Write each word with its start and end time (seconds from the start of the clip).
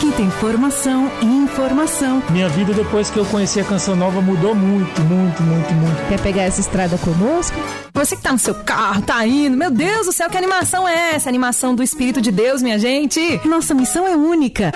Aqui 0.00 0.12
tem 0.12 0.30
formação 0.30 1.12
e 1.20 1.26
informação. 1.26 2.22
Minha 2.30 2.48
vida 2.48 2.72
depois 2.72 3.10
que 3.10 3.18
eu 3.18 3.26
conheci 3.26 3.60
a 3.60 3.64
Canção 3.64 3.94
Nova 3.94 4.22
mudou 4.22 4.54
muito, 4.54 4.98
muito, 5.02 5.42
muito, 5.42 5.74
muito. 5.74 6.08
Quer 6.08 6.18
pegar 6.22 6.44
essa 6.44 6.58
estrada 6.58 6.96
conosco? 6.96 7.54
Você 7.92 8.16
que 8.16 8.22
tá 8.22 8.32
no 8.32 8.38
seu 8.38 8.54
carro, 8.54 9.02
tá 9.02 9.26
indo. 9.26 9.58
Meu 9.58 9.70
Deus 9.70 10.06
do 10.06 10.12
céu, 10.12 10.30
que 10.30 10.38
animação 10.38 10.88
é 10.88 11.14
essa? 11.14 11.28
Animação 11.28 11.74
do 11.74 11.82
Espírito 11.82 12.18
de 12.18 12.30
Deus, 12.30 12.62
minha 12.62 12.78
gente. 12.78 13.38
Nossa 13.44 13.74
missão 13.74 14.08
é 14.08 14.16
única. 14.16 14.72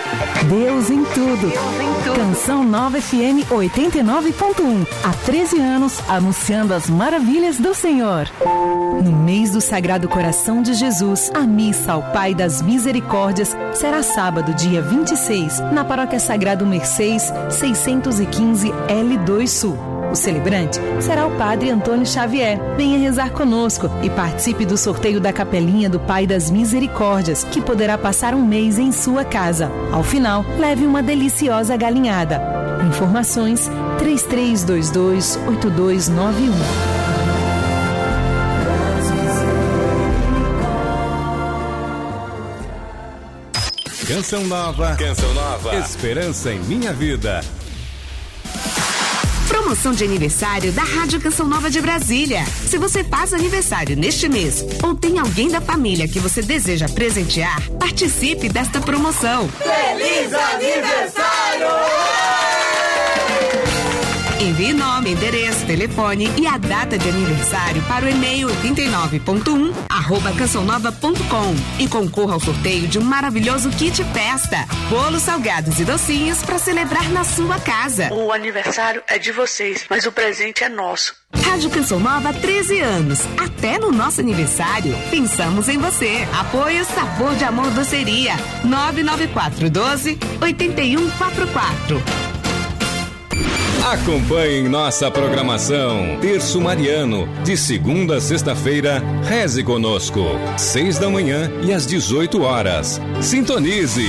Deus 0.47 0.91
em 0.91 1.03
tudo. 1.05 1.49
Deus 1.49 1.55
em 1.55 2.03
tudo. 2.05 2.17
Canção 2.17 2.63
Nova 2.63 3.01
FM 3.01 3.49
89.1. 3.51 4.87
Há 5.03 5.13
13 5.25 5.59
anos, 5.59 6.01
anunciando 6.07 6.75
as 6.75 6.91
maravilhas 6.91 7.57
do 7.57 7.75
Senhor. 7.75 8.29
No 9.03 9.11
mês 9.11 9.53
do 9.53 9.61
Sagrado 9.61 10.07
Coração 10.07 10.61
de 10.61 10.75
Jesus, 10.75 11.31
a 11.33 11.41
missa 11.41 11.93
ao 11.93 12.03
Pai 12.13 12.35
das 12.35 12.61
Misericórdias 12.61 13.57
será 13.73 14.03
sábado, 14.03 14.53
dia 14.53 14.83
26, 15.15 15.61
na 15.73 15.85
Paróquia 15.85 16.19
Sagrado 16.19 16.67
Mercês, 16.67 17.33
615 17.49 18.69
L2 18.89 19.47
Sul. 19.47 19.79
O 20.11 20.17
celebrante 20.17 20.81
será 21.01 21.27
o 21.27 21.31
Padre 21.37 21.71
Antônio 21.71 22.05
Xavier. 22.05 22.61
Venha 22.77 22.99
rezar 22.99 23.31
conosco 23.31 23.89
e 24.03 24.11
participe 24.11 24.67
do 24.67 24.77
sorteio 24.77 25.21
da 25.21 25.33
Capelinha 25.33 25.89
do 25.89 26.01
Pai 26.01 26.27
das 26.27 26.51
Misericórdias, 26.51 27.45
que 27.45 27.61
poderá 27.61 27.97
passar 27.97 28.35
um 28.35 28.45
mês 28.45 28.79
em 28.79 28.91
sua 28.91 29.25
casa. 29.25 29.71
Ao 29.93 30.03
final, 30.03 30.45
leve 30.59 30.85
uma 30.85 31.03
deliciosa 31.03 31.77
galinhada. 31.77 32.41
Informações 32.89 33.71
3322 33.99 35.37
8291. 35.47 36.94
Canção 44.07 44.45
Nova. 44.45 44.95
Canção 44.97 45.33
Nova. 45.33 45.77
Esperança 45.77 46.53
em 46.53 46.59
minha 46.61 46.93
vida. 46.93 47.41
Promoção 49.49 49.93
de 49.93 50.05
aniversário 50.05 50.73
da 50.73 50.83
Rádio 50.83 51.19
Canção 51.21 51.49
Nova 51.49 51.71
de 51.71 51.81
Brasília. 51.81 52.45
Se 52.45 52.77
você 52.77 53.03
faz 53.03 53.33
aniversário 53.33 53.97
neste 53.97 54.29
mês 54.29 54.63
ou 54.83 54.95
tem 54.95 55.19
alguém 55.19 55.49
da 55.49 55.61
família 55.61 56.07
que 56.07 56.21
você 56.21 56.43
deseja 56.43 56.87
presentear, 56.87 57.67
participe 57.81 58.47
desta 58.51 58.79
promoção. 58.79 59.49
Feliz 59.49 60.35
aniversário! 60.35 61.94
Envie 64.41 64.73
nome, 64.73 65.13
endereço, 65.13 65.65
telefone 65.65 66.29
e 66.37 66.47
a 66.47 66.59
data 66.59 66.99
de 66.99 67.09
aniversário 67.09 67.83
para 67.83 68.05
o 68.05 68.09
e-mail 68.09 68.49
89.1 68.49 69.73
arroba 69.89 70.33
cançãonova.com 70.33 71.55
e 71.79 71.89
concorra 71.89 72.35
ao 72.35 72.41
sorteio 72.41 72.89
de 72.89 72.99
um 72.99 73.03
maravilhoso 73.03 73.71
kit 73.71 74.03
festa. 74.13 74.67
Bolos 74.91 75.23
salgados 75.23 75.79
e 75.79 75.85
docinhos 75.85 76.43
para 76.43 76.59
celebrar 76.59 77.09
na 77.11 77.25
sua 77.25 77.59
casa. 77.61 78.13
O 78.13 78.33
aniversário 78.33 79.03
é 79.07 79.19
de 79.19 79.33
vocês, 79.33 79.87
mas 79.89 80.05
o 80.05 80.13
presente 80.13 80.65
é 80.65 80.69
nosso. 80.69 81.15
Rádio 81.33 81.71
Canção 81.71 82.01
Nova 82.01 82.33
13 82.33 82.81
anos. 82.81 83.21
Até 83.39 83.79
no 83.79 83.93
nosso 83.93 84.21
aniversário, 84.21 84.97
pensamos 85.11 85.69
em 85.69 85.79
você. 85.79 86.27
Apoio 86.39 86.85
Sabor 86.85 87.35
de 87.37 87.45
Amor 87.45 87.71
Doceria. 87.71 88.35
994 88.65 89.71
12 89.71 90.19
8144. 90.41 92.24
Acompanhe 93.85 94.67
nossa 94.67 95.11
programação. 95.11 96.17
Terço 96.19 96.59
Mariano, 96.59 97.29
de 97.45 97.55
segunda 97.55 98.17
a 98.17 98.21
sexta-feira, 98.21 99.03
reze 99.29 99.63
conosco. 99.63 100.21
Seis 100.57 100.99
da 100.99 101.11
manhã 101.11 101.53
e 101.63 101.71
às 101.71 101.87
18 101.87 102.41
horas. 102.41 102.99
Sintonize. 103.21 104.09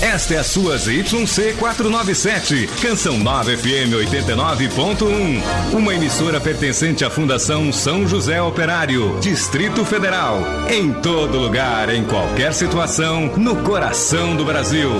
Esta 0.00 0.34
é 0.34 0.38
a 0.38 0.44
sua 0.44 0.78
ZYC 0.78 1.56
497, 1.58 2.70
Canção 2.80 3.18
Nova 3.18 3.50
FM 3.50 3.92
89.1. 3.92 5.42
Uma 5.72 5.92
emissora 5.92 6.40
pertencente 6.40 7.04
à 7.04 7.10
Fundação 7.10 7.72
São 7.72 8.06
José 8.06 8.40
Operário, 8.40 9.18
Distrito 9.20 9.84
Federal. 9.84 10.38
Em 10.70 10.92
todo 10.92 11.40
lugar, 11.40 11.92
em 11.92 12.04
qualquer 12.04 12.54
situação, 12.54 13.26
no 13.36 13.56
coração 13.56 14.36
do 14.36 14.44
Brasil. 14.44 14.90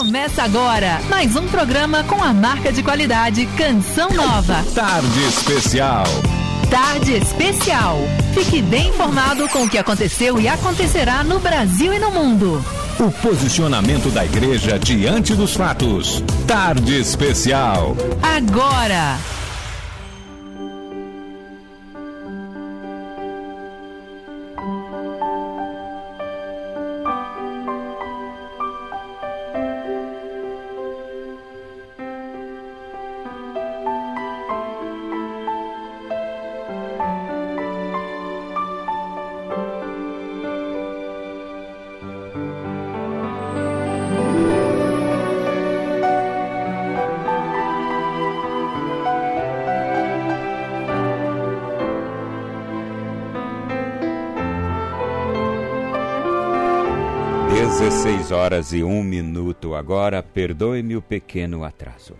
Começa 0.00 0.42
agora 0.42 0.98
mais 1.10 1.36
um 1.36 1.46
programa 1.46 2.02
com 2.04 2.24
a 2.24 2.32
marca 2.32 2.72
de 2.72 2.82
qualidade 2.82 3.44
Canção 3.48 4.08
Nova. 4.08 4.64
Tarde 4.74 5.24
Especial. 5.28 6.04
Tarde 6.70 7.18
Especial. 7.18 7.98
Fique 8.32 8.62
bem 8.62 8.88
informado 8.88 9.46
com 9.50 9.64
o 9.64 9.68
que 9.68 9.76
aconteceu 9.76 10.40
e 10.40 10.48
acontecerá 10.48 11.22
no 11.22 11.38
Brasil 11.38 11.92
e 11.92 11.98
no 11.98 12.10
mundo. 12.10 12.64
O 12.98 13.10
posicionamento 13.10 14.08
da 14.08 14.24
igreja 14.24 14.78
diante 14.78 15.34
dos 15.34 15.52
fatos. 15.52 16.24
Tarde 16.46 16.98
Especial. 16.98 17.94
Agora. 18.22 19.18
16 58.30 58.32
horas 58.32 58.72
e 58.72 58.82
um 58.82 59.02
minuto 59.02 59.74
agora, 59.74 60.22
perdoe-me 60.22 60.96
o 60.96 61.02
pequeno 61.02 61.64
atraso. 61.64 62.16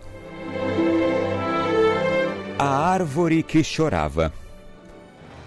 A 2.59 2.65
árvore 2.65 3.41
que 3.41 3.63
chorava. 3.63 4.33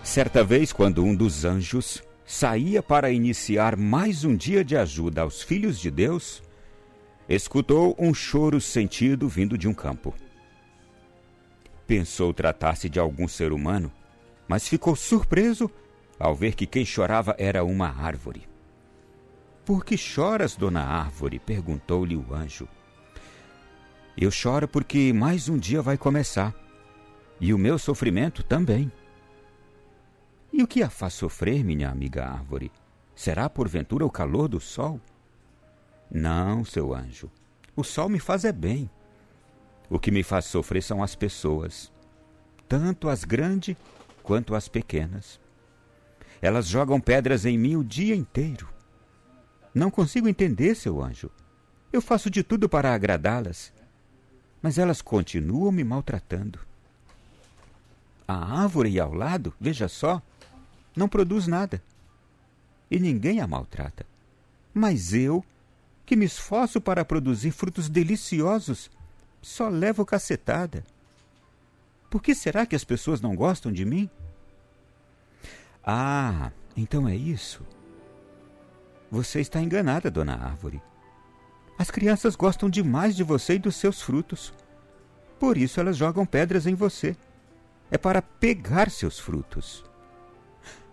Certa 0.02 0.42
vez, 0.42 0.72
quando 0.72 1.04
um 1.04 1.14
dos 1.14 1.44
anjos 1.44 2.02
saía 2.24 2.82
para 2.82 3.10
iniciar 3.10 3.76
mais 3.76 4.24
um 4.24 4.34
dia 4.34 4.64
de 4.64 4.76
ajuda 4.76 5.22
aos 5.22 5.42
filhos 5.42 5.78
de 5.78 5.90
Deus, 5.90 6.42
escutou 7.28 7.94
um 7.98 8.14
choro 8.14 8.60
sentido 8.60 9.28
vindo 9.28 9.58
de 9.58 9.68
um 9.68 9.74
campo. 9.74 10.14
Pensou 11.86 12.32
tratar-se 12.32 12.88
de 12.88 12.98
algum 12.98 13.28
ser 13.28 13.52
humano, 13.52 13.92
mas 14.48 14.66
ficou 14.66 14.96
surpreso 14.96 15.70
ao 16.18 16.34
ver 16.34 16.54
que 16.54 16.66
quem 16.66 16.84
chorava 16.84 17.34
era 17.38 17.64
uma 17.64 17.88
árvore. 17.88 18.53
Por 19.64 19.82
que 19.82 19.96
choras, 19.96 20.56
dona 20.56 20.82
Árvore? 20.82 21.38
perguntou-lhe 21.38 22.14
o 22.14 22.34
anjo. 22.34 22.68
Eu 24.14 24.30
choro 24.30 24.68
porque 24.68 25.10
mais 25.10 25.48
um 25.48 25.56
dia 25.56 25.80
vai 25.80 25.96
começar, 25.96 26.54
e 27.40 27.54
o 27.54 27.58
meu 27.58 27.78
sofrimento 27.78 28.42
também. 28.42 28.92
E 30.52 30.62
o 30.62 30.66
que 30.66 30.82
a 30.82 30.90
faz 30.90 31.14
sofrer, 31.14 31.64
minha 31.64 31.88
amiga 31.88 32.26
Árvore? 32.26 32.70
Será 33.14 33.48
porventura 33.48 34.04
o 34.04 34.10
calor 34.10 34.48
do 34.48 34.60
sol? 34.60 35.00
Não, 36.10 36.62
seu 36.62 36.94
anjo. 36.94 37.30
O 37.74 37.82
sol 37.82 38.10
me 38.10 38.18
faz 38.18 38.44
é 38.44 38.52
bem. 38.52 38.90
O 39.88 39.98
que 39.98 40.10
me 40.10 40.22
faz 40.22 40.44
sofrer 40.44 40.82
são 40.82 41.02
as 41.02 41.14
pessoas, 41.14 41.90
tanto 42.68 43.08
as 43.08 43.24
grandes 43.24 43.76
quanto 44.22 44.54
as 44.54 44.68
pequenas. 44.68 45.40
Elas 46.42 46.68
jogam 46.68 47.00
pedras 47.00 47.46
em 47.46 47.56
mim 47.56 47.76
o 47.76 47.82
dia 47.82 48.14
inteiro. 48.14 48.73
Não 49.74 49.90
consigo 49.90 50.28
entender, 50.28 50.76
seu 50.76 51.02
anjo. 51.02 51.30
Eu 51.92 52.00
faço 52.00 52.30
de 52.30 52.42
tudo 52.42 52.68
para 52.68 52.94
agradá-las, 52.94 53.72
mas 54.62 54.78
elas 54.78 55.02
continuam 55.02 55.72
me 55.72 55.82
maltratando. 55.82 56.60
A 58.26 58.62
árvore 58.62 58.98
ao 58.98 59.12
lado, 59.12 59.52
veja 59.60 59.88
só, 59.88 60.22
não 60.96 61.08
produz 61.08 61.46
nada. 61.46 61.82
E 62.90 62.98
ninguém 62.98 63.40
a 63.40 63.46
maltrata. 63.46 64.06
Mas 64.72 65.12
eu, 65.12 65.44
que 66.06 66.16
me 66.16 66.24
esforço 66.24 66.80
para 66.80 67.04
produzir 67.04 67.50
frutos 67.50 67.88
deliciosos, 67.88 68.90
só 69.42 69.68
levo 69.68 70.04
cacetada. 70.04 70.84
Por 72.08 72.22
que 72.22 72.34
será 72.34 72.64
que 72.64 72.76
as 72.76 72.84
pessoas 72.84 73.20
não 73.20 73.34
gostam 73.34 73.72
de 73.72 73.84
mim? 73.84 74.08
Ah, 75.84 76.50
então 76.76 77.08
é 77.08 77.16
isso. 77.16 77.62
Você 79.14 79.40
está 79.40 79.60
enganada, 79.60 80.10
dona 80.10 80.34
Árvore. 80.34 80.82
As 81.78 81.88
crianças 81.88 82.34
gostam 82.34 82.68
demais 82.68 83.14
de 83.14 83.22
você 83.22 83.54
e 83.54 83.58
dos 83.60 83.76
seus 83.76 84.02
frutos. 84.02 84.52
Por 85.38 85.56
isso 85.56 85.78
elas 85.78 85.96
jogam 85.96 86.26
pedras 86.26 86.66
em 86.66 86.74
você. 86.74 87.16
É 87.92 87.96
para 87.96 88.20
pegar 88.20 88.90
seus 88.90 89.20
frutos. 89.20 89.84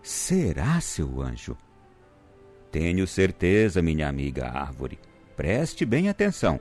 Será, 0.04 0.80
seu 0.80 1.20
anjo? 1.20 1.58
Tenho 2.70 3.08
certeza, 3.08 3.82
minha 3.82 4.08
amiga 4.08 4.46
árvore. 4.48 5.00
Preste 5.36 5.84
bem 5.84 6.08
atenção, 6.08 6.60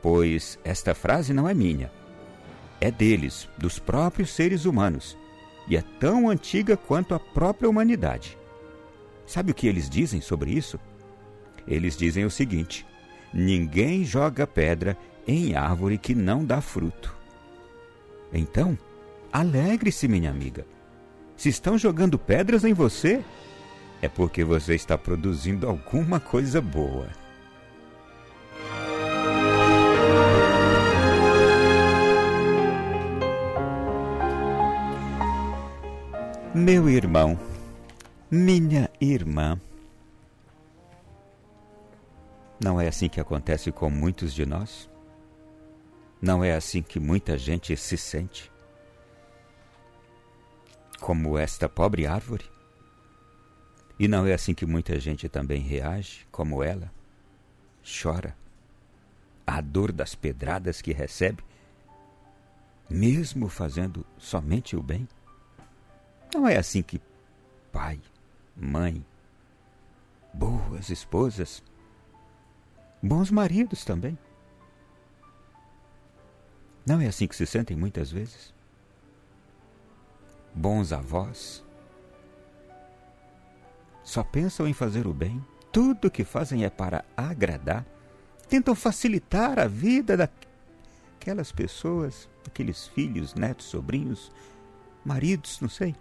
pois 0.00 0.58
esta 0.64 0.94
frase 0.94 1.34
não 1.34 1.46
é 1.46 1.52
minha. 1.52 1.92
É 2.80 2.90
deles, 2.90 3.46
dos 3.58 3.78
próprios 3.78 4.30
seres 4.30 4.64
humanos, 4.64 5.18
e 5.68 5.76
é 5.76 5.82
tão 6.00 6.30
antiga 6.30 6.78
quanto 6.78 7.14
a 7.14 7.20
própria 7.20 7.68
humanidade. 7.68 8.38
Sabe 9.32 9.50
o 9.50 9.54
que 9.54 9.66
eles 9.66 9.88
dizem 9.88 10.20
sobre 10.20 10.50
isso? 10.50 10.78
Eles 11.66 11.96
dizem 11.96 12.22
o 12.26 12.30
seguinte: 12.30 12.86
ninguém 13.32 14.04
joga 14.04 14.46
pedra 14.46 14.94
em 15.26 15.56
árvore 15.56 15.96
que 15.96 16.14
não 16.14 16.44
dá 16.44 16.60
fruto. 16.60 17.16
Então, 18.30 18.76
alegre-se, 19.32 20.06
minha 20.06 20.28
amiga. 20.28 20.66
Se 21.34 21.48
estão 21.48 21.78
jogando 21.78 22.18
pedras 22.18 22.62
em 22.62 22.74
você, 22.74 23.24
é 24.02 24.06
porque 24.06 24.44
você 24.44 24.74
está 24.74 24.98
produzindo 24.98 25.66
alguma 25.66 26.20
coisa 26.20 26.60
boa. 26.60 27.08
Meu 36.54 36.86
irmão, 36.86 37.40
minha 38.30 38.90
irmã, 39.10 39.60
não 42.62 42.80
é 42.80 42.86
assim 42.86 43.08
que 43.08 43.20
acontece 43.20 43.72
com 43.72 43.90
muitos 43.90 44.32
de 44.32 44.46
nós? 44.46 44.88
Não 46.20 46.44
é 46.44 46.54
assim 46.54 46.80
que 46.80 47.00
muita 47.00 47.36
gente 47.36 47.76
se 47.76 47.96
sente? 47.96 48.52
Como 51.00 51.36
esta 51.36 51.68
pobre 51.68 52.06
árvore? 52.06 52.48
E 53.98 54.06
não 54.06 54.24
é 54.24 54.32
assim 54.32 54.54
que 54.54 54.64
muita 54.64 55.00
gente 55.00 55.28
também 55.28 55.60
reage, 55.60 56.24
como 56.30 56.62
ela? 56.62 56.92
Chora. 57.82 58.36
A 59.44 59.60
dor 59.60 59.90
das 59.90 60.14
pedradas 60.14 60.80
que 60.80 60.92
recebe, 60.92 61.42
mesmo 62.88 63.48
fazendo 63.48 64.06
somente 64.16 64.76
o 64.76 64.82
bem? 64.82 65.08
Não 66.32 66.46
é 66.46 66.56
assim 66.56 66.82
que 66.82 67.00
pai, 67.72 68.00
mãe, 68.56 69.04
boas 70.32 70.90
esposas, 70.90 71.62
bons 73.02 73.30
maridos 73.30 73.84
também. 73.84 74.18
Não 76.86 77.00
é 77.00 77.06
assim 77.06 77.26
que 77.26 77.36
se 77.36 77.46
sentem 77.46 77.76
muitas 77.76 78.10
vezes? 78.10 78.52
Bons 80.54 80.92
avós 80.92 81.64
só 84.04 84.24
pensam 84.24 84.66
em 84.66 84.72
fazer 84.72 85.06
o 85.06 85.14
bem, 85.14 85.42
tudo 85.70 86.08
o 86.08 86.10
que 86.10 86.24
fazem 86.24 86.64
é 86.64 86.70
para 86.70 87.04
agradar, 87.16 87.86
tentam 88.48 88.74
facilitar 88.74 89.58
a 89.58 89.66
vida 89.66 90.16
daquelas 90.16 91.52
pessoas, 91.52 92.28
aqueles 92.46 92.88
filhos, 92.88 93.34
netos, 93.34 93.66
sobrinhos, 93.66 94.30
maridos, 95.04 95.60
não 95.60 95.68
sei. 95.68 95.94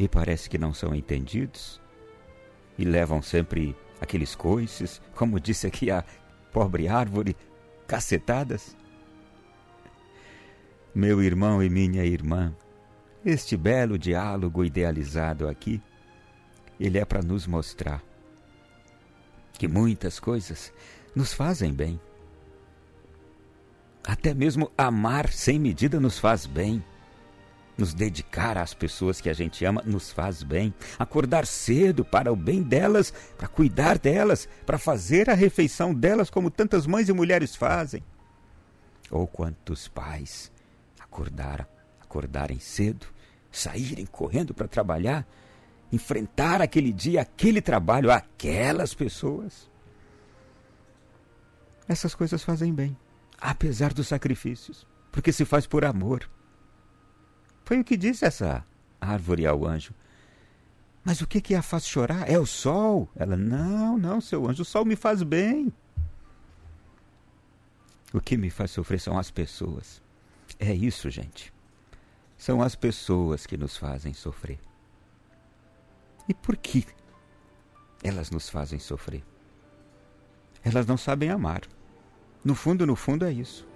E 0.00 0.08
parece 0.08 0.48
que 0.48 0.56
não 0.56 0.72
são 0.72 0.94
entendidos 0.94 1.78
e 2.78 2.86
levam 2.86 3.20
sempre 3.20 3.76
aqueles 4.00 4.34
coices, 4.34 4.98
como 5.14 5.38
disse 5.38 5.66
aqui 5.66 5.90
a 5.90 6.02
pobre 6.50 6.88
árvore, 6.88 7.36
cacetadas. 7.86 8.74
Meu 10.94 11.22
irmão 11.22 11.62
e 11.62 11.68
minha 11.68 12.02
irmã, 12.02 12.56
este 13.22 13.58
belo 13.58 13.98
diálogo 13.98 14.64
idealizado 14.64 15.46
aqui, 15.46 15.82
ele 16.80 16.98
é 16.98 17.04
para 17.04 17.20
nos 17.20 17.46
mostrar 17.46 18.02
que 19.52 19.68
muitas 19.68 20.18
coisas 20.18 20.72
nos 21.14 21.34
fazem 21.34 21.74
bem. 21.74 22.00
Até 24.02 24.32
mesmo 24.32 24.72
amar 24.78 25.28
sem 25.28 25.58
medida 25.58 26.00
nos 26.00 26.18
faz 26.18 26.46
bem. 26.46 26.82
Nos 27.80 27.94
dedicar 27.94 28.58
às 28.58 28.74
pessoas 28.74 29.22
que 29.22 29.30
a 29.30 29.32
gente 29.32 29.64
ama 29.64 29.82
nos 29.86 30.12
faz 30.12 30.42
bem. 30.42 30.74
Acordar 30.98 31.46
cedo 31.46 32.04
para 32.04 32.30
o 32.30 32.36
bem 32.36 32.62
delas, 32.62 33.10
para 33.38 33.48
cuidar 33.48 33.96
delas, 33.96 34.46
para 34.66 34.76
fazer 34.76 35.30
a 35.30 35.34
refeição 35.34 35.94
delas 35.94 36.28
como 36.28 36.50
tantas 36.50 36.86
mães 36.86 37.08
e 37.08 37.12
mulheres 37.14 37.56
fazem. 37.56 38.04
Ou 39.10 39.26
quantos 39.26 39.88
pais 39.88 40.52
acordaram, 41.00 41.64
acordarem 42.02 42.60
cedo, 42.60 43.06
saírem 43.50 44.04
correndo 44.04 44.52
para 44.52 44.68
trabalhar, 44.68 45.26
enfrentar 45.90 46.60
aquele 46.60 46.92
dia, 46.92 47.22
aquele 47.22 47.62
trabalho, 47.62 48.10
aquelas 48.10 48.92
pessoas. 48.92 49.70
Essas 51.88 52.14
coisas 52.14 52.44
fazem 52.44 52.74
bem, 52.74 52.94
apesar 53.40 53.94
dos 53.94 54.06
sacrifícios, 54.06 54.86
porque 55.10 55.32
se 55.32 55.46
faz 55.46 55.66
por 55.66 55.82
amor. 55.82 56.28
Foi 57.70 57.78
o 57.78 57.84
que 57.84 57.96
disse 57.96 58.24
essa 58.24 58.66
árvore 59.00 59.46
ao 59.46 59.64
anjo. 59.64 59.94
Mas 61.04 61.20
o 61.20 61.26
que, 61.28 61.40
que 61.40 61.54
a 61.54 61.62
faz 61.62 61.86
chorar? 61.86 62.28
É 62.28 62.36
o 62.36 62.44
sol? 62.44 63.08
Ela, 63.14 63.36
não, 63.36 63.96
não, 63.96 64.20
seu 64.20 64.44
anjo, 64.50 64.62
o 64.62 64.64
sol 64.64 64.84
me 64.84 64.96
faz 64.96 65.22
bem. 65.22 65.72
O 68.12 68.20
que 68.20 68.36
me 68.36 68.50
faz 68.50 68.72
sofrer 68.72 68.98
são 68.98 69.16
as 69.16 69.30
pessoas. 69.30 70.02
É 70.58 70.74
isso, 70.74 71.08
gente. 71.10 71.52
São 72.36 72.60
as 72.60 72.74
pessoas 72.74 73.46
que 73.46 73.56
nos 73.56 73.76
fazem 73.76 74.12
sofrer. 74.14 74.58
E 76.28 76.34
por 76.34 76.56
que 76.56 76.84
elas 78.02 78.32
nos 78.32 78.50
fazem 78.50 78.80
sofrer? 78.80 79.22
Elas 80.64 80.86
não 80.86 80.96
sabem 80.96 81.30
amar. 81.30 81.62
No 82.44 82.56
fundo, 82.56 82.84
no 82.84 82.96
fundo 82.96 83.24
é 83.24 83.32
isso. 83.32 83.69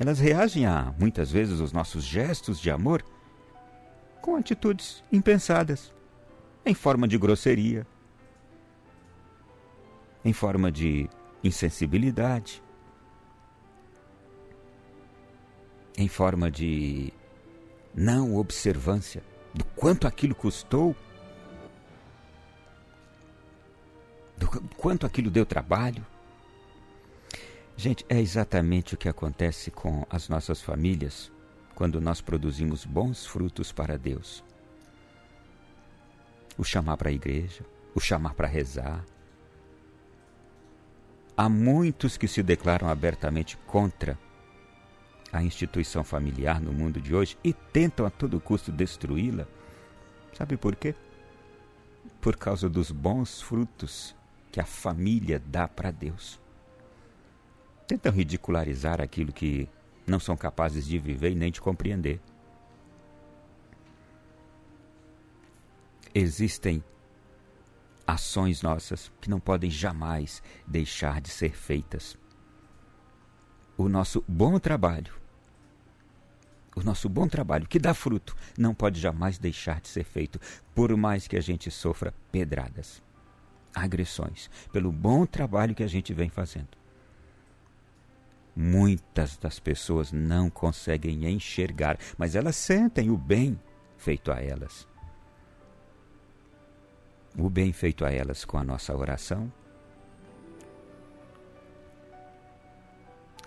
Elas 0.00 0.18
reagem 0.18 0.64
a, 0.64 0.94
muitas 0.98 1.30
vezes, 1.30 1.60
os 1.60 1.72
nossos 1.72 2.02
gestos 2.04 2.58
de 2.58 2.70
amor 2.70 3.04
com 4.22 4.34
atitudes 4.34 5.04
impensadas, 5.12 5.92
em 6.64 6.72
forma 6.72 7.06
de 7.06 7.18
grosseria, 7.18 7.86
em 10.24 10.32
forma 10.32 10.72
de 10.72 11.06
insensibilidade, 11.44 12.62
em 15.98 16.08
forma 16.08 16.50
de 16.50 17.12
não 17.94 18.36
observância 18.36 19.22
do 19.52 19.66
quanto 19.66 20.06
aquilo 20.06 20.34
custou, 20.34 20.96
do 24.38 24.48
quanto 24.78 25.04
aquilo 25.04 25.30
deu 25.30 25.44
trabalho, 25.44 26.06
Gente, 27.82 28.04
é 28.10 28.20
exatamente 28.20 28.92
o 28.92 28.96
que 28.98 29.08
acontece 29.08 29.70
com 29.70 30.06
as 30.10 30.28
nossas 30.28 30.60
famílias 30.60 31.32
quando 31.74 31.98
nós 31.98 32.20
produzimos 32.20 32.84
bons 32.84 33.24
frutos 33.24 33.72
para 33.72 33.96
Deus. 33.96 34.44
O 36.58 36.62
chamar 36.62 36.98
para 36.98 37.08
a 37.08 37.12
igreja, 37.12 37.64
o 37.94 37.98
chamar 37.98 38.34
para 38.34 38.46
rezar. 38.46 39.02
Há 41.34 41.48
muitos 41.48 42.18
que 42.18 42.28
se 42.28 42.42
declaram 42.42 42.86
abertamente 42.86 43.56
contra 43.66 44.18
a 45.32 45.42
instituição 45.42 46.04
familiar 46.04 46.60
no 46.60 46.74
mundo 46.74 47.00
de 47.00 47.14
hoje 47.14 47.38
e 47.42 47.54
tentam 47.54 48.04
a 48.04 48.10
todo 48.10 48.38
custo 48.42 48.70
destruí-la. 48.70 49.48
Sabe 50.34 50.58
por 50.58 50.76
quê? 50.76 50.94
Por 52.20 52.36
causa 52.36 52.68
dos 52.68 52.90
bons 52.90 53.40
frutos 53.40 54.14
que 54.52 54.60
a 54.60 54.66
família 54.66 55.42
dá 55.46 55.66
para 55.66 55.90
Deus 55.90 56.38
tentam 57.90 58.12
ridicularizar 58.12 59.00
aquilo 59.00 59.32
que 59.32 59.68
não 60.06 60.20
são 60.20 60.36
capazes 60.36 60.86
de 60.86 60.96
viver 60.96 61.32
e 61.32 61.34
nem 61.34 61.50
de 61.50 61.60
compreender. 61.60 62.20
Existem 66.14 66.84
ações 68.06 68.62
nossas 68.62 69.10
que 69.20 69.28
não 69.28 69.40
podem 69.40 69.68
jamais 69.68 70.40
deixar 70.64 71.20
de 71.20 71.30
ser 71.30 71.52
feitas. 71.52 72.16
O 73.76 73.88
nosso 73.88 74.24
bom 74.28 74.60
trabalho, 74.60 75.12
o 76.76 76.84
nosso 76.84 77.08
bom 77.08 77.26
trabalho 77.26 77.66
que 77.66 77.80
dá 77.80 77.92
fruto, 77.92 78.36
não 78.56 78.72
pode 78.72 79.00
jamais 79.00 79.36
deixar 79.36 79.80
de 79.80 79.88
ser 79.88 80.04
feito, 80.04 80.38
por 80.76 80.96
mais 80.96 81.26
que 81.26 81.36
a 81.36 81.40
gente 81.40 81.72
sofra 81.72 82.14
pedradas, 82.30 83.02
agressões, 83.74 84.48
pelo 84.72 84.92
bom 84.92 85.26
trabalho 85.26 85.74
que 85.74 85.82
a 85.82 85.88
gente 85.88 86.14
vem 86.14 86.28
fazendo. 86.28 86.79
Muitas 88.54 89.36
das 89.36 89.58
pessoas 89.58 90.12
não 90.12 90.50
conseguem 90.50 91.26
enxergar, 91.26 91.98
mas 92.18 92.34
elas 92.34 92.56
sentem 92.56 93.10
o 93.10 93.16
bem 93.16 93.58
feito 93.96 94.32
a 94.32 94.40
elas. 94.40 94.88
O 97.38 97.48
bem 97.48 97.72
feito 97.72 98.04
a 98.04 98.10
elas 98.10 98.44
com 98.44 98.58
a 98.58 98.64
nossa 98.64 98.94
oração, 98.96 99.52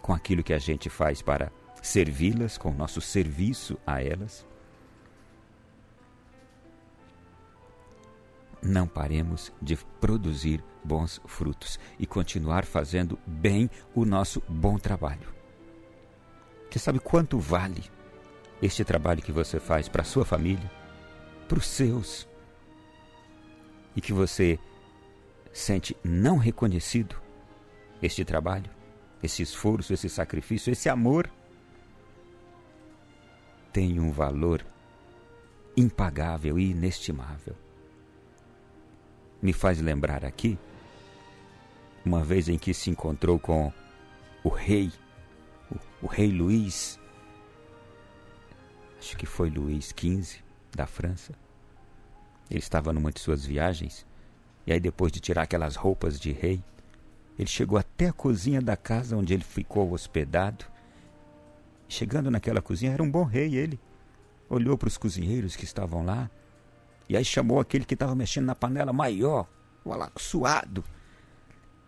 com 0.01 0.13
aquilo 0.13 0.43
que 0.43 0.53
a 0.53 0.59
gente 0.59 0.89
faz 0.89 1.21
para 1.21 1.51
servi-las, 1.81 2.57
com 2.57 2.71
o 2.71 2.73
nosso 2.73 3.01
serviço 3.01 3.77
a 3.85 4.01
elas. 4.01 4.45
não 8.63 8.87
paremos 8.87 9.51
de 9.61 9.75
produzir 9.99 10.63
bons 10.83 11.21
frutos 11.25 11.79
e 11.99 12.05
continuar 12.05 12.65
fazendo 12.65 13.17
bem 13.25 13.69
o 13.93 14.05
nosso 14.05 14.41
bom 14.47 14.77
trabalho. 14.77 15.33
Você 16.69 16.79
sabe 16.79 16.99
quanto 16.99 17.37
vale 17.39 17.83
este 18.61 18.83
trabalho 18.83 19.21
que 19.21 19.31
você 19.31 19.59
faz 19.59 19.87
para 19.87 20.01
a 20.01 20.05
sua 20.05 20.25
família, 20.25 20.71
para 21.47 21.57
os 21.57 21.67
seus, 21.67 22.27
e 23.95 24.01
que 24.01 24.11
você 24.11 24.57
sente 25.51 25.95
não 26.03 26.37
reconhecido 26.37 27.15
este 28.01 28.25
trabalho, 28.25 28.69
esse 29.21 29.43
esforço, 29.43 29.93
esse 29.93 30.09
sacrifício, 30.09 30.71
esse 30.71 30.89
amor? 30.89 31.29
Tem 33.71 33.99
um 33.99 34.11
valor 34.11 34.65
impagável 35.77 36.57
e 36.57 36.71
inestimável 36.71 37.55
me 39.43 39.51
faz 39.51 39.81
lembrar 39.81 40.23
aqui 40.23 40.57
uma 42.05 42.23
vez 42.23 42.49
em 42.49 42.57
que 42.57 42.73
se 42.73 42.89
encontrou 42.89 43.39
com 43.39 43.71
o 44.43 44.49
rei, 44.49 44.91
o, 45.71 46.05
o 46.05 46.07
rei 46.07 46.31
Luís, 46.31 46.99
acho 48.99 49.17
que 49.17 49.25
foi 49.25 49.49
Luís 49.49 49.93
XV 49.97 50.41
da 50.75 50.85
França. 50.85 51.33
Ele 52.49 52.59
estava 52.59 52.91
numa 52.91 53.11
de 53.11 53.19
suas 53.19 53.45
viagens 53.45 54.05
e 54.65 54.71
aí 54.73 54.79
depois 54.79 55.11
de 55.11 55.19
tirar 55.19 55.43
aquelas 55.43 55.75
roupas 55.75 56.19
de 56.19 56.31
rei, 56.31 56.63
ele 57.37 57.49
chegou 57.49 57.77
até 57.77 58.07
a 58.07 58.13
cozinha 58.13 58.61
da 58.61 58.77
casa 58.77 59.17
onde 59.17 59.33
ele 59.33 59.43
ficou 59.43 59.91
hospedado. 59.91 60.65
Chegando 61.87 62.31
naquela 62.31 62.61
cozinha, 62.61 62.93
era 62.93 63.03
um 63.03 63.09
bom 63.09 63.23
rei 63.23 63.55
ele. 63.55 63.79
Olhou 64.49 64.77
para 64.77 64.87
os 64.87 64.97
cozinheiros 64.97 65.55
que 65.55 65.65
estavam 65.65 66.05
lá, 66.05 66.29
e 67.09 67.17
aí 67.17 67.25
chamou 67.25 67.59
aquele 67.59 67.85
que 67.85 67.93
estava 67.93 68.15
mexendo 68.15 68.45
na 68.45 68.55
panela 68.55 68.93
maior, 68.93 69.47
lá, 69.85 70.11
suado. 70.17 70.83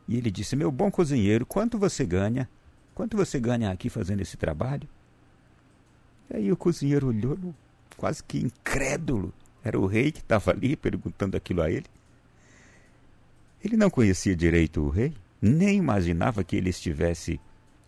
E 0.08 0.18
ele 0.18 0.32
disse: 0.32 0.56
Meu 0.56 0.72
bom 0.72 0.92
cozinheiro, 0.92 1.46
quanto 1.46 1.78
você 1.78 2.06
ganha? 2.06 2.50
Quanto 2.94 3.18
você 3.18 3.40
ganha 3.40 3.72
aqui 3.72 3.90
fazendo 3.90 4.22
esse 4.22 4.38
trabalho? 4.38 4.88
E 6.30 6.38
aí 6.38 6.52
o 6.52 6.58
cozinheiro 6.58 7.08
olhou, 7.08 7.38
quase 7.98 8.24
que 8.24 8.40
incrédulo. 8.40 9.34
Era 9.64 9.80
o 9.80 9.86
rei 9.86 10.12
que 10.12 10.20
estava 10.20 10.52
ali 10.52 10.76
perguntando 10.76 11.36
aquilo 11.36 11.62
a 11.62 11.70
ele. 11.70 11.88
Ele 13.64 13.76
não 13.76 13.90
conhecia 13.90 14.36
direito 14.36 14.82
o 14.82 14.90
rei, 14.90 15.14
nem 15.42 15.78
imaginava 15.78 16.44
que 16.44 16.56
ele 16.56 16.70
estivesse 16.70 17.40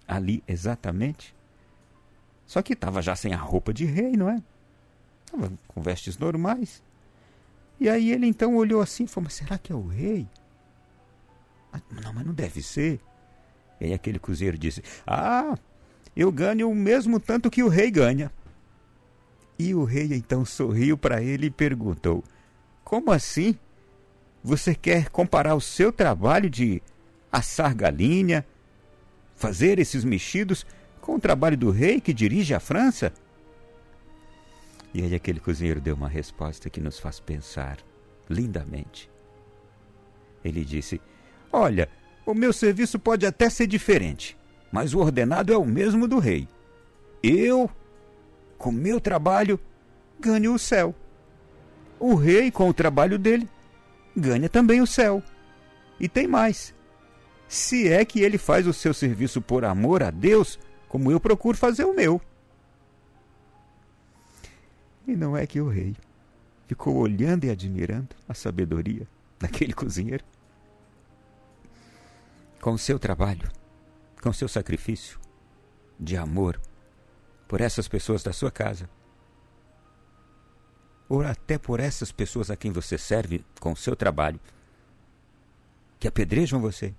ali 0.08 0.44
exatamente. 0.48 1.36
Só 2.48 2.62
que 2.62 2.74
estava 2.74 3.02
já 3.02 3.16
sem 3.16 3.34
a 3.34 3.38
roupa 3.38 3.74
de 3.74 3.86
rei, 3.86 4.14
não 4.14 4.30
é? 4.30 4.42
Estava 5.26 5.52
com 5.68 5.82
vestes 5.82 6.18
normais. 6.18 6.82
E 7.80 7.88
aí 7.88 8.12
ele 8.12 8.26
então 8.26 8.56
olhou 8.56 8.82
assim 8.82 9.04
e 9.04 9.08
falou: 9.08 9.26
Mas 9.26 9.36
será 9.36 9.58
que 9.58 9.72
é 9.72 9.76
o 9.76 9.86
rei? 9.86 10.28
Não, 11.92 12.14
mas 12.14 12.26
não 12.26 12.34
deve 12.34 12.62
ser. 12.62 13.00
E 13.80 13.86
aí 13.86 13.94
aquele 13.94 14.20
cozinheiro 14.20 14.58
disse: 14.58 14.84
Ah, 15.06 15.58
eu 16.16 16.32
ganho 16.32 16.70
o 16.70 16.76
mesmo 16.76 17.20
tanto 17.20 17.50
que 17.50 17.64
o 17.64 17.68
rei 17.68 17.92
ganha. 17.92 18.32
E 19.60 19.74
o 19.74 19.84
rei 19.84 20.14
então 20.14 20.46
sorriu 20.46 20.98
para 20.98 21.22
ele 21.22 21.48
e 21.48 21.52
perguntou: 21.52 22.24
Como 22.84 23.12
assim? 23.12 23.58
Você 24.44 24.74
quer 24.74 25.10
comparar 25.10 25.56
o 25.56 25.62
seu 25.62 25.92
trabalho 25.92 26.50
de 26.50 26.82
assar 27.32 27.76
galinha, 27.76 28.46
fazer 29.36 29.80
esses 29.80 30.04
mexidos, 30.04 30.66
com 31.02 31.16
o 31.16 31.20
trabalho 31.20 31.58
do 31.58 31.72
rei 31.72 32.00
que 32.00 32.14
dirige 32.14 32.54
a 32.54 32.60
França? 32.60 33.12
E 34.94 35.02
aí 35.02 35.14
aquele 35.14 35.40
cozinheiro 35.40 35.82
deu 35.82 35.96
uma 35.96 36.08
resposta 36.08 36.70
que 36.70 36.80
nos 36.80 36.98
faz 36.98 37.20
pensar 37.20 37.78
lindamente. 38.30 39.10
Ele 40.44 40.64
disse: 40.64 41.02
Olha, 41.52 41.90
o 42.26 42.34
meu 42.34 42.52
serviço 42.52 43.00
pode 43.00 43.26
até 43.26 43.50
ser 43.50 43.68
diferente, 43.68 44.38
mas 44.72 44.94
o 44.94 45.00
ordenado 45.00 45.54
é 45.54 45.58
o 45.58 45.66
mesmo 45.66 46.08
do 46.08 46.20
rei. 46.20 46.48
Eu, 47.24 47.70
com 48.58 48.72
meu 48.72 49.00
trabalho, 49.00 49.60
ganho 50.20 50.54
o 50.54 50.60
céu. 50.60 50.94
O 52.00 52.16
rei, 52.16 52.52
com 52.52 52.70
o 52.70 52.74
trabalho 52.74 53.18
dele, 53.18 53.50
ganha 54.16 54.50
também 54.50 54.82
o 54.82 54.88
céu. 54.88 55.24
E 56.00 56.08
tem 56.08 56.28
mais. 56.28 56.74
Se 57.48 57.88
é 57.88 58.04
que 58.04 58.22
ele 58.22 58.38
faz 58.38 58.68
o 58.68 58.74
seu 58.74 58.94
serviço 58.94 59.42
por 59.42 59.64
amor 59.64 60.04
a 60.04 60.12
Deus, 60.12 60.60
como 60.88 61.12
eu 61.12 61.20
procuro 61.20 61.58
fazer 61.58 61.86
o 61.86 61.96
meu. 61.96 62.22
E 65.08 65.16
não 65.16 65.38
é 65.38 65.48
que 65.48 65.62
o 65.62 65.70
rei 65.70 65.96
ficou 66.68 66.98
olhando 66.98 67.46
e 67.46 67.50
admirando 67.50 68.10
a 68.28 68.34
sabedoria 68.34 69.08
daquele 69.40 69.74
cozinheiro. 69.74 70.24
Com 72.68 72.74
o 72.74 72.78
seu 72.78 73.00
trabalho, 73.00 73.50
com 74.22 74.28
o 74.28 74.34
seu 74.34 74.50
sacrifício 74.50 75.18
de 75.98 76.18
amor 76.18 76.60
por 77.48 77.62
essas 77.62 77.88
pessoas 77.88 78.24
da 78.24 78.34
sua 78.34 78.52
casa, 78.52 78.90
ou 81.08 81.24
até 81.24 81.58
por 81.58 81.80
essas 81.80 82.12
pessoas 82.12 82.52
a 82.52 82.58
quem 82.58 82.70
você 82.74 82.98
serve 82.98 83.46
com 83.62 83.72
o 83.72 83.78
seu 83.78 83.96
trabalho, 83.96 84.38
que 85.98 86.10
apedrejam 86.10 86.60
você, 86.60 86.94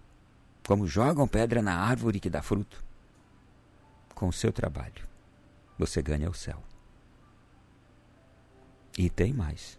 como 0.67 0.87
jogam 0.87 1.29
pedra 1.29 1.61
na 1.61 1.77
árvore 1.79 2.19
que 2.19 2.31
dá 2.31 2.41
fruto. 2.41 2.83
Com 4.15 4.29
o 4.29 4.33
seu 4.33 4.51
trabalho, 4.51 5.07
você 5.79 6.01
ganha 6.01 6.31
o 6.31 6.35
céu. 6.35 6.63
E 8.97 9.11
tem 9.11 9.35
mais. 9.35 9.79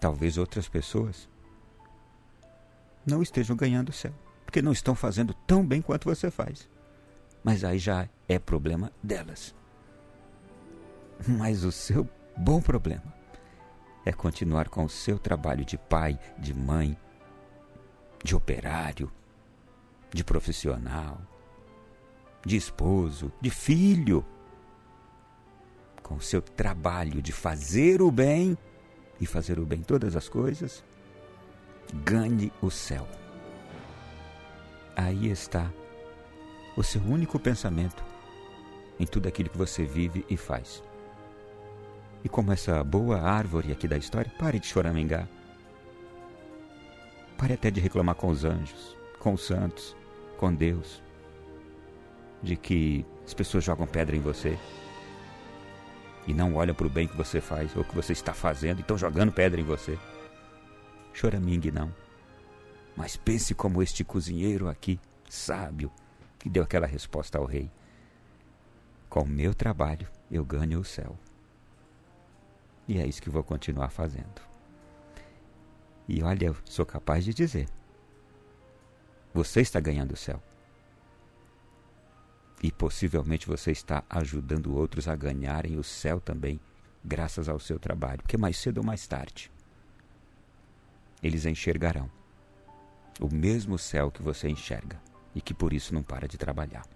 Talvez 0.00 0.36
outras 0.36 0.68
pessoas 0.68 1.28
não 3.08 3.22
estejam 3.22 3.56
ganhando 3.56 3.88
o 3.88 3.92
céu, 3.92 4.12
porque 4.44 4.62
não 4.62 4.72
estão 4.72 4.94
fazendo 4.94 5.34
tão 5.46 5.64
bem 5.66 5.80
quanto 5.80 6.04
você 6.04 6.30
faz. 6.30 6.68
Mas 7.42 7.64
aí 7.64 7.78
já 7.78 8.08
é 8.28 8.38
problema 8.38 8.92
delas. 9.02 9.54
Mas 11.26 11.64
o 11.64 11.72
seu 11.72 12.08
bom 12.36 12.60
problema 12.60 13.12
é 14.04 14.12
continuar 14.12 14.68
com 14.68 14.84
o 14.84 14.88
seu 14.88 15.18
trabalho 15.18 15.64
de 15.64 15.76
pai, 15.76 16.18
de 16.38 16.54
mãe, 16.54 16.96
de 18.22 18.34
operário, 18.34 19.10
de 20.12 20.24
profissional, 20.24 21.20
de 22.44 22.56
esposo, 22.56 23.32
de 23.40 23.50
filho 23.50 24.24
com 26.08 26.14
o 26.14 26.20
seu 26.22 26.40
trabalho 26.40 27.20
de 27.20 27.32
fazer 27.32 28.00
o 28.00 28.10
bem 28.10 28.56
e 29.20 29.26
fazer 29.26 29.58
o 29.58 29.66
bem 29.66 29.82
todas 29.82 30.16
as 30.16 30.26
coisas, 30.26 30.82
ganhe 31.94 32.52
o 32.60 32.70
céu. 32.70 33.06
Aí 34.96 35.30
está 35.30 35.70
o 36.76 36.82
seu 36.82 37.02
único 37.02 37.38
pensamento 37.38 38.02
em 38.98 39.06
tudo 39.06 39.28
aquilo 39.28 39.48
que 39.48 39.58
você 39.58 39.84
vive 39.84 40.24
e 40.28 40.36
faz. 40.36 40.82
E 42.24 42.28
como 42.28 42.52
essa 42.52 42.82
boa 42.82 43.20
árvore 43.20 43.72
aqui 43.72 43.86
da 43.86 43.96
história, 43.96 44.32
pare 44.38 44.58
de 44.58 44.66
choramingar. 44.66 45.28
Pare 47.36 47.54
até 47.54 47.70
de 47.70 47.80
reclamar 47.80 48.16
com 48.16 48.28
os 48.28 48.44
anjos, 48.44 48.96
com 49.20 49.34
os 49.34 49.46
santos, 49.46 49.96
com 50.36 50.52
Deus, 50.52 51.02
de 52.42 52.56
que 52.56 53.06
as 53.24 53.32
pessoas 53.32 53.62
jogam 53.62 53.86
pedra 53.86 54.16
em 54.16 54.20
você, 54.20 54.58
e 56.26 56.34
não 56.34 56.56
olham 56.56 56.74
para 56.74 56.86
o 56.86 56.90
bem 56.90 57.08
que 57.08 57.16
você 57.16 57.40
faz 57.40 57.74
ou 57.74 57.82
que 57.82 57.94
você 57.94 58.12
está 58.12 58.34
fazendo 58.34 58.78
e 58.78 58.80
estão 58.82 58.98
jogando 58.98 59.32
pedra 59.32 59.60
em 59.60 59.64
você. 59.64 59.98
Choramingue 61.18 61.72
não. 61.72 61.92
Mas 62.96 63.16
pense 63.16 63.52
como 63.52 63.82
este 63.82 64.04
cozinheiro 64.04 64.68
aqui, 64.68 65.00
sábio, 65.28 65.90
que 66.38 66.48
deu 66.48 66.62
aquela 66.62 66.86
resposta 66.86 67.38
ao 67.38 67.44
rei. 67.44 67.68
Com 69.08 69.22
o 69.22 69.28
meu 69.28 69.52
trabalho 69.52 70.08
eu 70.30 70.44
ganho 70.44 70.78
o 70.78 70.84
céu. 70.84 71.18
E 72.86 72.98
é 72.98 73.06
isso 73.06 73.20
que 73.20 73.28
vou 73.28 73.42
continuar 73.42 73.90
fazendo. 73.90 74.40
E 76.08 76.22
olha, 76.22 76.46
eu 76.46 76.56
sou 76.64 76.86
capaz 76.86 77.24
de 77.24 77.34
dizer: 77.34 77.68
você 79.34 79.60
está 79.60 79.80
ganhando 79.80 80.12
o 80.12 80.16
céu. 80.16 80.40
E 82.62 82.70
possivelmente 82.70 83.48
você 83.48 83.72
está 83.72 84.04
ajudando 84.08 84.76
outros 84.76 85.08
a 85.08 85.16
ganharem 85.16 85.78
o 85.78 85.84
céu 85.84 86.20
também, 86.20 86.60
graças 87.04 87.48
ao 87.48 87.58
seu 87.58 87.78
trabalho, 87.80 88.22
porque 88.22 88.36
mais 88.36 88.56
cedo 88.56 88.78
ou 88.78 88.84
mais 88.84 89.04
tarde 89.04 89.50
eles 91.22 91.44
enxergarão 91.44 92.10
o 93.20 93.32
mesmo 93.32 93.78
céu 93.78 94.10
que 94.10 94.22
você 94.22 94.48
enxerga 94.48 95.00
e 95.34 95.40
que 95.40 95.52
por 95.52 95.72
isso 95.72 95.92
não 95.92 96.02
para 96.02 96.28
de 96.28 96.38
trabalhar. 96.38 96.86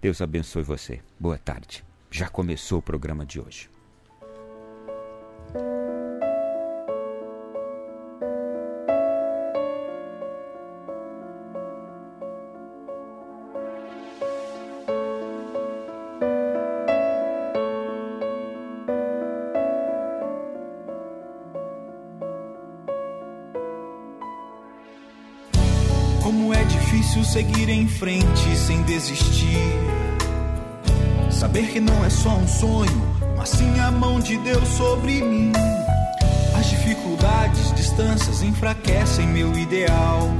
Deus 0.00 0.20
abençoe 0.20 0.62
você. 0.62 1.00
Boa 1.18 1.38
tarde. 1.38 1.84
Já 2.10 2.28
começou 2.28 2.78
o 2.78 2.82
programa 2.82 3.24
de 3.24 3.40
hoje. 3.40 3.73
Seguir 27.34 27.68
em 27.68 27.88
frente 27.88 28.56
sem 28.56 28.80
desistir. 28.82 29.58
Saber 31.32 31.66
que 31.66 31.80
não 31.80 32.04
é 32.04 32.08
só 32.08 32.28
um 32.28 32.46
sonho, 32.46 33.02
mas 33.36 33.48
sim 33.48 33.80
a 33.80 33.90
mão 33.90 34.20
de 34.20 34.38
Deus 34.38 34.68
sobre 34.68 35.20
mim. 35.20 35.50
As 36.56 36.70
dificuldades, 36.70 37.72
distâncias 37.74 38.40
enfraquecem 38.40 39.26
meu 39.26 39.52
ideal. 39.58 40.30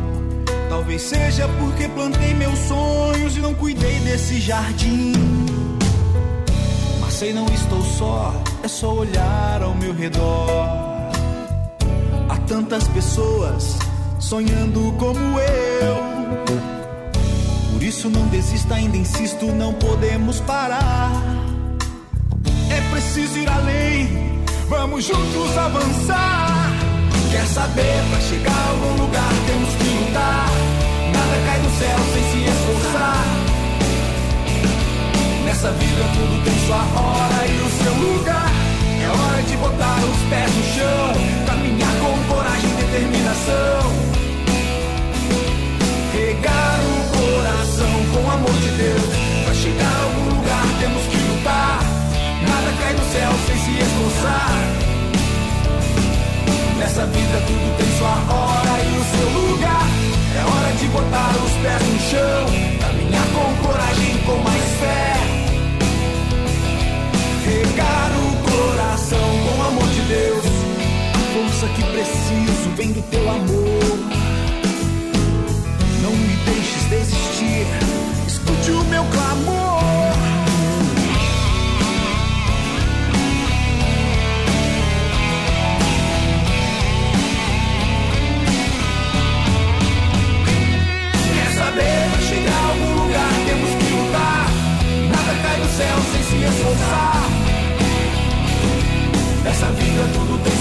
Talvez 0.69 1.03
seja 1.03 1.49
porque 1.59 1.89
plantei 1.89 2.33
meus 2.33 2.61
sonhos 2.61 3.37
e 3.37 3.41
não 3.41 3.55
cuidei 3.55 3.99
desse 3.99 4.41
jardim. 4.41 5.15
Mas 7.01 7.15
sei 7.15 7.33
não 7.33 7.47
estou 7.47 7.83
só, 7.83 8.33
é 8.63 8.69
só 8.69 8.95
olhar 8.95 9.65
ao 9.65 9.75
meu 9.75 9.93
redor. 9.93 11.11
Há 12.29 12.37
tantas 12.47 12.87
pessoas 12.87 13.79
sonhando 14.21 14.95
como 14.97 15.19
eu. 15.41 16.74
Por 17.75 17.83
isso 17.83 18.09
não 18.09 18.25
desista, 18.29 18.77
ainda 18.77 18.97
insisto, 18.97 19.47
não 19.47 19.73
podemos 19.75 20.39
parar. 20.41 21.11
É 22.71 22.81
preciso 22.93 23.37
ir 23.37 23.49
além, 23.49 24.45
vamos 24.69 25.05
juntos 25.05 25.59
avançar. 25.59 26.71
Quer 27.33 27.45
saber, 27.47 28.01
pra 28.11 28.21
chegar 28.21 28.53
a 28.53 28.71
algum 28.71 29.03
lugar 29.03 29.33
temos 29.47 29.75
que 29.75 29.89
lutar. 29.89 30.49
Nada 31.13 31.37
cai 31.47 31.59
do 31.59 31.71
céu 31.77 31.99
sem 32.13 32.23
se 32.31 32.49
esforçar. 32.49 33.25
Nessa 35.45 35.73
vida 35.73 36.05
tudo 36.15 36.45
tem 36.45 36.67
sua 36.67 36.77
hora 36.77 37.47
e 37.49 37.57
o 37.59 37.71
seu 37.83 37.93
lugar. 37.93 38.53
É 39.03 39.09
hora 39.09 39.43
de 39.43 39.57
botar 39.57 39.99
os 39.99 40.31
pés 40.31 40.55
no 40.55 40.63
chão, 40.75 41.45
caminhar 41.45 41.93
com 42.01 42.35
coragem 42.35 42.71
e 42.71 42.75
determinação 42.75 44.04
coração 47.85 48.05
com 48.13 48.27
o 48.27 48.31
amor 48.31 48.53
de 48.53 48.69
Deus. 48.71 49.03
Pra 49.45 49.55
chegar 49.55 49.85
a 49.85 50.03
algum 50.05 50.37
lugar 50.37 50.67
temos 50.81 51.03
que 51.05 51.17
lutar. 51.17 51.81
Nada 52.49 52.73
cai 52.81 52.95
do 52.95 53.13
céu 53.13 53.31
sem 53.47 53.57
se 53.57 53.83
esforçar. 53.83 54.51
Nessa 56.79 57.07
vida 57.07 57.43
tudo 57.47 57.77
tem 57.77 57.99
sua 57.99 58.35
hora 58.35 58.81
e 58.81 58.99
o 58.99 59.05
seu 59.17 59.29
lugar. 59.41 59.87
É 60.37 60.43
hora 60.45 60.73
de 60.77 60.87
botar 60.89 61.31
os 61.45 61.53
pés 61.63 61.83
no 61.89 62.01
chão, 62.11 62.47
caminhar 62.81 63.27
com 63.35 63.67
coragem, 63.67 64.19
com 64.27 64.37
mais 64.43 64.65
fé. 64.81 65.15
Regar 67.45 68.11
o 68.19 68.29
coração 68.51 69.19
com 69.19 69.59
o 69.59 69.67
amor 69.67 69.89
de 69.89 70.01
Deus. 70.03 70.45
A 71.15 71.19
força 71.35 71.67
que 71.75 71.83
preciso 71.93 72.71
vem 72.77 72.93
do 72.93 73.03
teu 73.03 73.31
amor. 73.31 74.24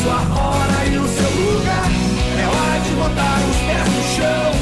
Hora 0.07 0.85
e 0.85 0.97
o 0.97 1.07
seu 1.07 1.29
lugar. 1.29 1.91
É 2.39 2.45
hora 2.45 2.79
de 2.79 2.91
botar 2.91 3.39
os 3.49 3.57
pés 3.57 3.87
no 3.89 4.03
chão 4.15 4.52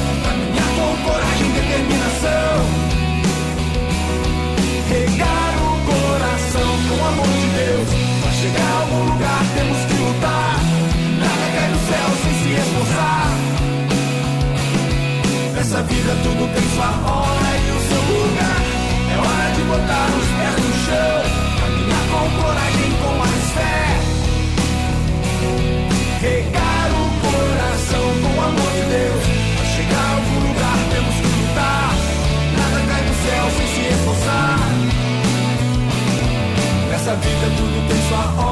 Nessa 15.72 15.84
vida 15.84 16.14
tudo 16.22 16.54
tem 16.54 16.70
sua 16.76 16.84
hora 16.86 17.52
e 17.56 17.72
o 17.72 17.80
seu 17.88 18.02
lugar. 18.20 18.60
É 19.10 19.16
hora 19.18 19.48
de 19.56 19.62
botar 19.64 20.08
os 20.20 20.28
pés 20.36 20.58
no 20.60 20.74
chão. 20.84 21.24
Caminhar 21.62 22.06
com 22.12 22.28
coragem, 22.44 22.92
com 23.02 23.12
mais 23.16 23.46
fé. 23.56 23.80
Regar 26.20 26.90
o 26.92 27.08
coração 27.24 28.06
com 28.22 28.32
o 28.38 28.42
amor 28.44 28.72
de 28.74 28.84
Deus. 28.92 29.24
Pra 29.56 29.66
chegar 29.66 29.96
a 29.96 30.12
algum 30.12 30.40
lugar 30.46 30.78
temos 30.92 31.16
que 31.16 31.28
lutar. 31.40 31.96
Nada 32.58 32.80
cai 32.90 33.04
do 33.04 33.14
céu 33.24 33.46
sem 33.56 33.68
se 33.74 33.82
esforçar. 33.94 34.60
Nessa 36.90 37.16
vida 37.16 37.48
tudo 37.56 37.88
tem 37.88 38.02
sua 38.10 38.44
hora 38.44 38.51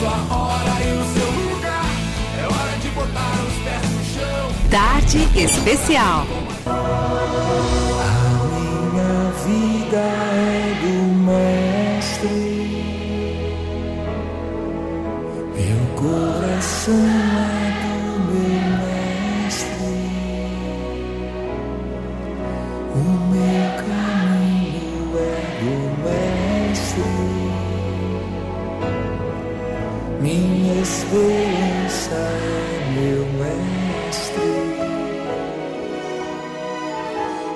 sua 0.00 0.16
hora 0.34 0.82
e 0.82 0.92
o 0.96 1.04
seu 1.12 1.30
lugar. 1.30 1.84
É 2.38 2.44
hora 2.46 2.74
de 2.80 2.88
botar 2.88 3.34
os 3.46 3.56
pés 3.62 3.84
no 3.90 4.02
chão. 4.14 4.44
Tarde 4.70 5.28
especial. 5.38 6.26
A 6.66 6.78
minha 8.54 9.30
vida 9.44 9.98
é 9.98 10.78
do 10.80 10.94
Mestre. 11.26 12.40
Meu 15.54 15.80
coração 15.96 17.29
Esperança 31.10 32.14
é 32.14 32.86
meu 32.94 33.26
mestre. 33.32 34.50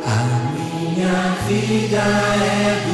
A 0.05 0.19
minha 0.55 1.19
vida 1.47 2.03
é 2.03 2.83
do 2.85 2.94